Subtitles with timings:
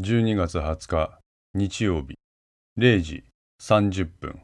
[0.00, 1.18] 12月20日
[1.54, 2.14] 日曜日。
[2.78, 3.24] 0時
[3.60, 4.42] 30分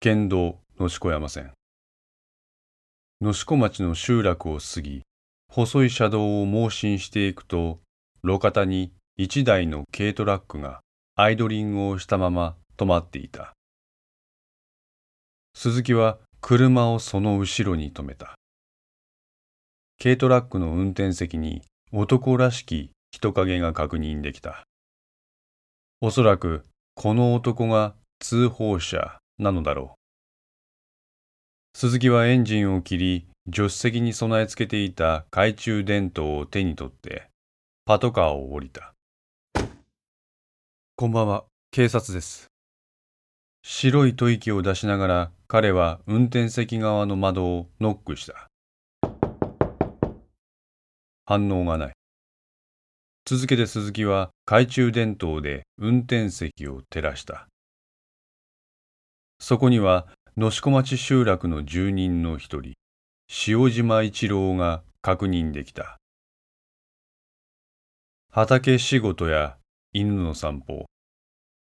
[0.00, 1.52] 県道野子山線。
[3.20, 5.02] 野子町の集落を過ぎ
[5.52, 7.78] 細い車道を猛進していくと
[8.24, 10.80] 路肩に一台の軽トラックが
[11.14, 13.52] アイドリングをしたまま止まっていた。
[15.54, 18.34] 鈴木は車をその後ろに止めた。
[20.02, 21.60] 軽トラックの運転席に
[21.92, 24.64] 男らしき人影が確認できた。
[26.02, 26.62] おそらく
[26.94, 29.94] この男が通報者なのだろ
[31.74, 31.78] う。
[31.78, 37.30] 鈴木はエンジンを切り、助手席に備え付けていた懐中電灯を手に取って、
[37.86, 38.92] パトカーを降りた。
[40.96, 42.48] こんばんは、警察です。
[43.62, 48.48] 白い吐息を出しながら彼は運転席側の窓をノックした。
[51.24, 51.95] 反応がない。
[53.28, 57.48] 続けて鈴木は懐中電灯で運転席を照らした。
[59.40, 62.74] そこには野子町集落の住人の一人、
[63.48, 65.96] 塩島一郎が確認できた。
[68.30, 69.56] 畑仕事や
[69.92, 70.86] 犬の散歩、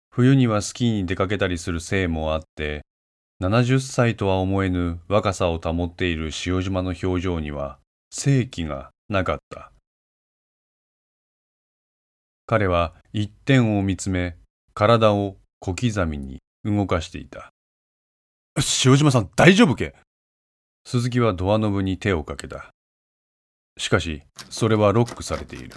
[0.10, 2.82] 冬にはスキーに出かけたりするせいもあって、
[3.40, 7.78] 70歳とは思えぬ若さを保っている塩島の表情には
[8.10, 9.72] 正気がなかった。
[12.52, 14.36] 彼は一点を見つめ、
[14.74, 17.50] 体を小刻みに動かしていた。
[18.84, 19.96] 塩島さん、大丈夫け？
[20.84, 22.72] 鈴木はドアノブに手をかけた。
[23.78, 25.70] しかし、それはロックされている。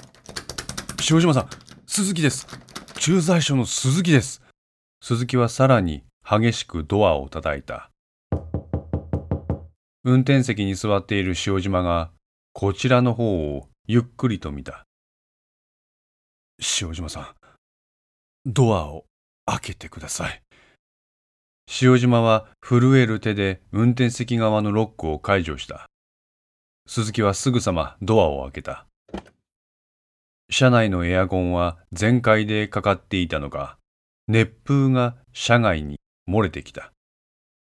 [1.08, 1.48] 塩島さん、
[1.86, 2.48] 鈴木です。
[2.98, 4.42] 駐在所の鈴木です。
[5.00, 7.88] 鈴木はさらに激しくドアを叩いた。
[10.03, 12.11] 運転席に座っている塩島が、
[12.53, 14.84] こちらの方をゆっくりと見た。
[16.58, 17.27] 塩島さん、
[18.47, 19.05] ドアを
[19.47, 20.42] 開けてください。
[21.80, 25.87] 塩島は震える手で運転席側のロックを解除した。
[26.87, 28.87] 鈴木はすぐさまドアを開けた。
[30.50, 33.78] 車内のエアコンは全開でかかっていたのか、
[34.28, 35.98] 熱風が車外に
[36.28, 36.92] 漏れてきた。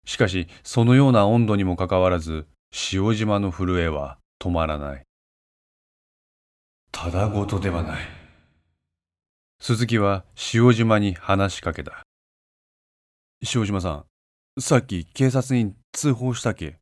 [0.06, 2.47] しかし、そのような温度にもかかわらず、
[2.93, 5.03] 塩島の震えは止まらない。
[6.93, 8.18] ただごとではない。
[9.61, 10.25] 鈴木は
[10.55, 12.03] 塩島に話しかけた。
[13.55, 14.05] 塩島さん、
[14.61, 16.79] さっき警察に通報したっけ？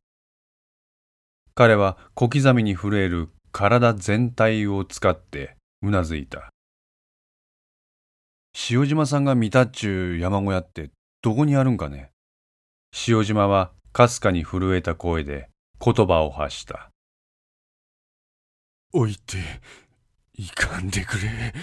[1.55, 6.49] 彼は小刻みに震える体全体を使ってうなずいた。
[8.69, 10.91] 塩島さんが見たっちゅう山小屋って
[11.23, 12.11] どこにあるんかね？
[13.07, 15.49] 塩島はかすかに震えた声で
[15.83, 16.91] 言葉を発した。
[18.93, 19.37] おいて、
[20.35, 21.53] いかんでくれ。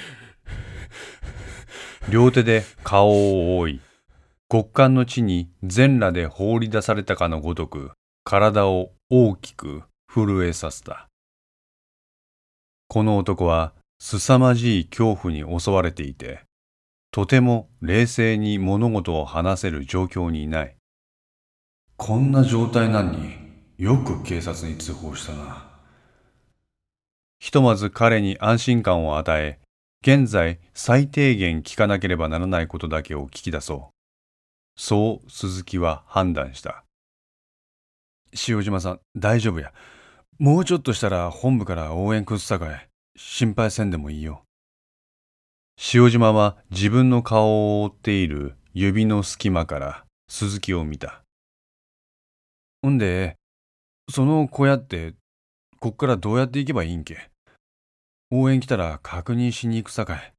[2.10, 3.81] 両手で顔を覆い、
[4.50, 7.92] 極寒の地に全裸で放り出されたかのごとく、
[8.25, 11.09] 体を大きく震えさせた。
[12.88, 16.42] この男は凄まじい恐怖に襲われていて、
[17.10, 20.76] とても冷静に物事を話せる状況にいない。
[21.97, 23.34] こんな状態なのに
[23.78, 25.71] よく警察に通報したな。
[27.38, 29.59] ひとまず彼に安心感を与え、
[30.06, 34.78] 現在最低限聞かなければならないことだけを聞き出そう。
[34.78, 36.84] そう鈴木は判断した。
[38.47, 39.72] 塩島さん、大丈夫や。
[40.38, 42.88] もうちょっとしたら本部から応援くっさかい。
[43.16, 44.42] 心配せんでもいいよ。
[45.94, 51.22] 塩島は自分の顔を覆っている指の隙間から鈴木を見た。
[52.86, 53.36] んで、
[54.10, 55.15] その小屋って、
[55.81, 57.31] こっからどうやって行けばいいんけ？
[58.37, 60.33] 応援来たら確認しに行くさかい。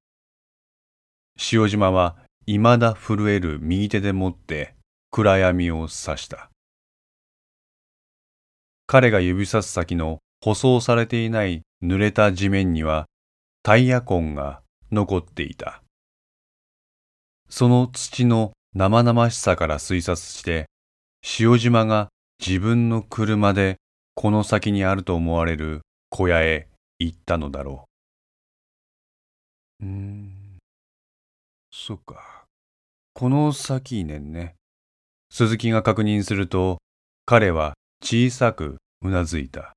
[1.52, 4.76] 塩島は未だ震える右手で持って
[5.12, 6.50] 暗闇を指した。
[8.86, 13.06] 彼が指さす先の舗装されていない濡れた地面には
[13.64, 15.82] タイヤ痕が残っていた。
[17.50, 20.66] その土の生々しさから推察して、
[21.40, 22.10] 塩島が
[22.46, 23.78] 自分の車で
[24.16, 26.68] この先にあると思われる小屋へ
[27.00, 27.88] 言ったのだろ
[29.82, 29.86] う。
[29.86, 30.58] うーん、
[31.72, 32.46] そっか。
[33.14, 34.56] この先ねんね。
[35.30, 36.78] 鈴木が確認すると、
[37.26, 39.74] 彼は小さくうなずいた。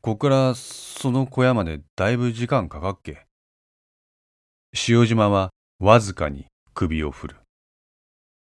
[0.00, 3.26] こっからその小屋までだいぶ時間かかっけ。
[4.88, 7.36] 塩島はわずかに首を振る。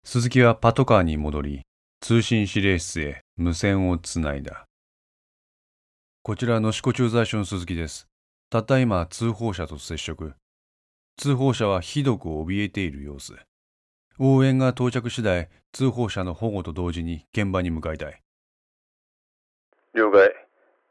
[0.06, 1.62] 鈴木はパトカーに戻り、
[2.02, 4.66] 通信指令室へ無線をつないだ。
[6.26, 8.08] こちら、野子駐在所の鈴木です。
[8.50, 10.36] たった今、通報者と接触。
[11.18, 13.34] 通報者はひどく怯えている様子。
[14.20, 18.24] 応援が到着次第、通報者の保護と同時に現場に向かいたい。
[19.96, 20.34] 了解。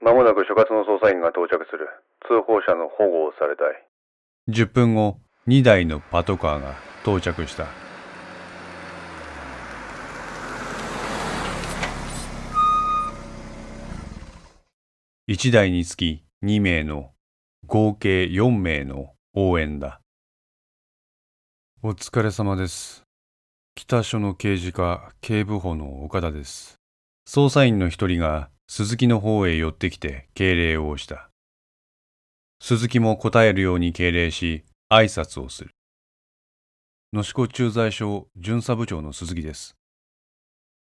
[0.02, 1.88] まもなく所轄の捜査員が到着する。
[2.28, 3.88] 通報者の保護をされたい。
[4.48, 5.16] 10分後、
[5.48, 6.74] 2台のパトカーが
[7.04, 7.91] 到着した。
[15.32, 17.12] 1台につき2名の
[17.66, 20.02] 合計4名の応援だ。
[21.82, 23.04] お疲れ様です。
[23.74, 26.76] 北署の刑事課警部補の岡田です。
[27.26, 31.30] 捜査員の一人が鈴木の方へ寄ってきて敬礼をした。
[32.60, 35.70] 鈴木も答えるように敬礼し、挨拶をする。
[37.14, 39.76] 野志子駐在所巡査部長の鈴木です。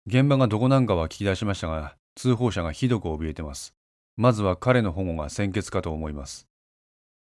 [0.07, 3.75] 現場がどこなんかは聞き出しましたが、通報者がひどく怯えてます。
[4.17, 6.47] まずは彼の保護が先決かと思います。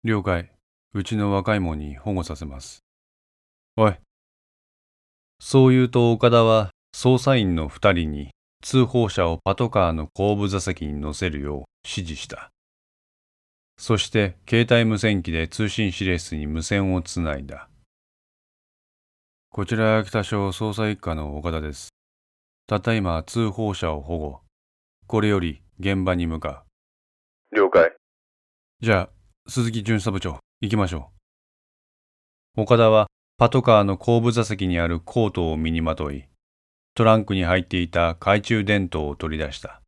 [0.03, 0.51] 了解。
[0.93, 2.83] うちの若い者に保護させます。
[3.75, 3.95] おい。
[5.39, 8.29] そう言うと岡田は捜査員の二人に
[8.63, 12.49] 通報者をパトカーの後部座席に乗せるよう指示した。
[13.77, 17.69] そして携帯無線機で通信指令室に無線をつないだ。
[19.49, 21.89] こちら北署捜査一課の岡田です。
[22.67, 24.41] たった今通報者を保護。
[25.07, 26.68] これより現場に向かう
[27.51, 27.91] 了解。
[28.81, 31.11] じゃあ、鈴木巡査部長、行きましょ
[32.57, 32.61] う。
[32.61, 33.07] 岡田は
[33.37, 36.25] パトカーの後部座席にあるコートを身にまとい、
[36.93, 39.81] トランクに入っていた懐中電灯を取り出した。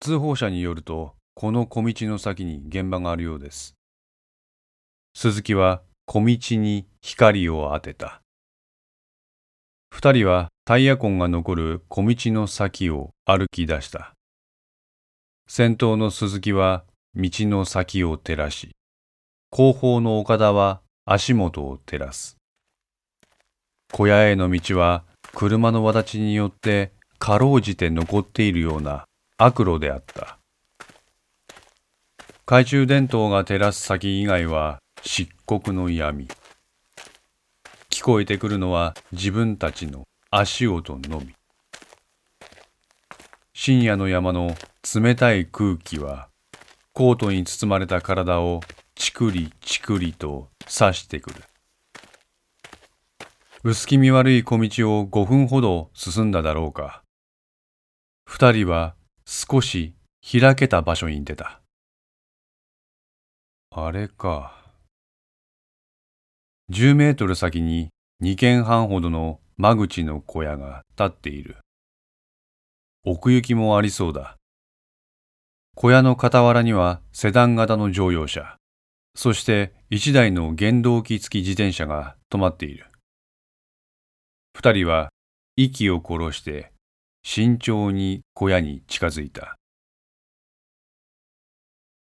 [0.00, 3.74] 通報者によると、この小道の先に現場があるようです。
[5.14, 8.20] 鈴木は小道に光を当てた。
[9.90, 14.14] 二人はタイヤ痕が残る小道の先を歩き出した。
[15.50, 16.84] 先頭の鈴木は
[17.14, 18.68] 道の先を照らし、
[19.50, 22.36] 後方の岡田は足元を照らす。
[23.90, 25.04] 小屋への道は
[25.34, 29.06] 車の轍によってかろうじて残っているような
[29.38, 30.38] 悪路であった。
[32.40, 36.28] 懐中電灯が照らす先以外は漆黒の闇。
[37.88, 41.37] 聞こえてくるのは自分たちの足音のみ。
[43.60, 44.54] 深夜の山の
[44.94, 46.28] 冷たい空気は
[46.92, 48.60] コートに包まれた体を
[48.94, 51.42] チクリチクリと刺してくる。
[53.64, 57.02] 薄気味悪い小道を5分ほど進んだだろうか。
[58.26, 58.94] 二人は
[59.26, 61.60] 少し開けた場所に出た。
[63.72, 64.54] あれか。
[66.70, 67.88] 10メートル先に
[68.22, 71.56] 2軒半ほどの間口の小屋が建っている。
[73.10, 74.36] 奥行きもありそうだ。
[75.74, 78.58] 小屋の傍らにはセダン型の乗用車、
[79.14, 82.84] そして一台の原動機付き自転車が止まっている。
[84.54, 85.08] 二人は
[85.56, 86.70] 息を殺して
[87.22, 89.56] 慎重に小屋に近づいた。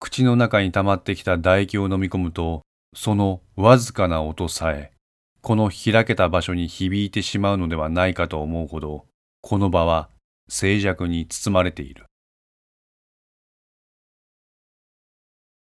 [0.01, 2.63] 口の中に溜まってきた唾液を飲み込むと、
[2.97, 4.91] そのわずかな音さえ、
[5.41, 9.07] この開けた場所に響いてしまうのではないかと思うほど、
[9.41, 10.11] この場は
[10.51, 12.05] 静寂に包まれている。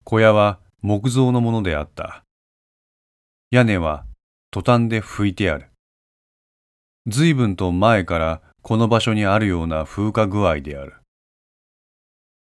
[0.06, 2.24] 小屋は木造のものであった。
[3.52, 4.06] 屋根は
[4.50, 5.70] トタンで拭いてある。
[7.06, 10.96] 随分と前からこの場所にあるような風化具合である。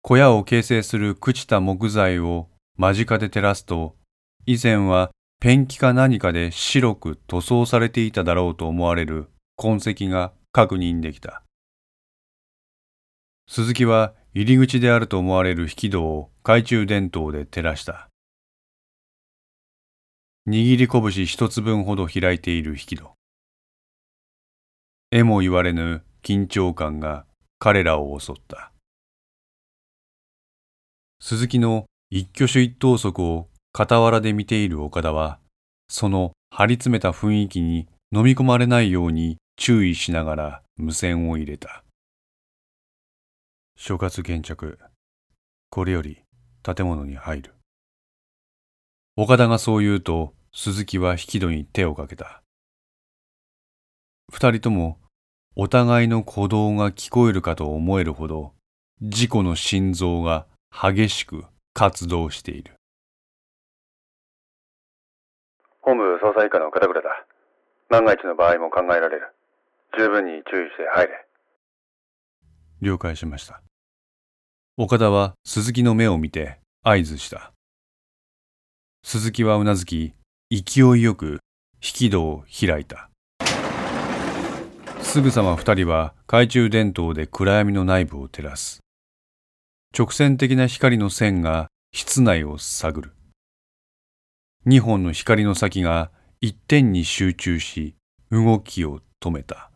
[0.01, 3.96] 小屋を形成する朽ちた木材を間近で照らすと、
[4.46, 11.43] 以前はペンキか何かで白く塗装されていただろうと思われる痕跡が確認できた。
[13.51, 18.08] 鈴木は入り口であると思われる引き戸を懐中電灯で照らした。
[20.48, 23.12] 握り拳一つ分ほど開いている引き戸。
[25.12, 27.25] えも言われぬ緊張感が
[27.58, 28.72] 彼らを襲った。
[31.20, 35.39] 鈴木の一挙手一投足を傍らで見ている岡田は、
[35.88, 41.84] その張り詰めた雰囲気に飲み込まれないように注意しながら無線を入れた。
[43.81, 44.77] 所轄現着。
[45.69, 46.21] これより
[46.63, 47.53] 建物に入る。
[49.15, 52.43] 岡田がそう言うと、鈴木は引き戸に手をかけた。
[54.29, 55.00] 二人とも
[55.55, 58.53] お互いの鼓動が聞こえるかと思えるほど、
[59.00, 62.75] 自己の心臓が激しく活動している。
[65.79, 67.25] 本部捜査一課の片倉だ。
[67.88, 69.33] 万が一の場合も考えられる。
[69.98, 71.25] 十分に注意して入れ。
[72.81, 73.62] 了解しました。
[74.81, 77.51] 岡田は鈴木の目を見て合図した。
[79.03, 80.13] 鈴木はうなずき、
[80.50, 81.39] 勢いよく引
[81.81, 83.09] き戸を開いた。
[85.01, 88.79] すぐさま二人は懐中電灯で暗闇の内部を照らす。
[89.93, 93.12] 直線的な光の線が室内を探る。
[94.63, 96.09] 二本の光の先が
[96.39, 97.95] 一点に集中し
[98.31, 99.71] 動きを止めた。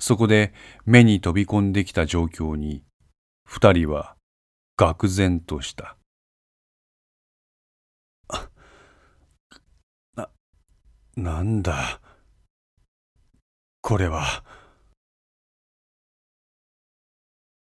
[0.00, 0.52] そこで
[0.84, 2.82] 目に飛び込んできた状況に
[3.44, 4.16] 二人は
[4.76, 5.96] 愕然とした。
[10.16, 10.28] な、
[11.16, 12.00] なんだ？
[13.80, 14.44] これは。